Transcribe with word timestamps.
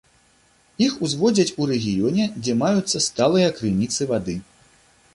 Іх 0.85 0.95
узводзяць 1.07 1.53
у 1.59 1.69
рэгіёне, 1.73 2.23
дзе 2.43 2.57
маюцца 2.65 3.05
сталыя 3.11 3.55
крыніцы 3.61 4.01
вады. 4.15 4.35